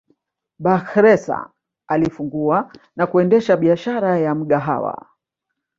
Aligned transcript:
Bakhresa 0.59 1.49
alifungua 1.87 2.73
na 2.95 3.07
kuendesha 3.07 3.57
biashara 3.57 4.19
ya 4.19 4.35
Mgahawa 4.35 5.07